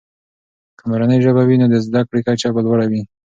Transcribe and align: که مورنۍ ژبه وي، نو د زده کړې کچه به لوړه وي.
که 0.77 0.83
مورنۍ 0.89 1.17
ژبه 1.25 1.43
وي، 1.45 1.55
نو 1.61 1.67
د 1.73 1.75
زده 1.85 2.01
کړې 2.07 2.21
کچه 2.27 2.49
به 2.55 2.61
لوړه 2.65 2.85
وي. 2.91 3.01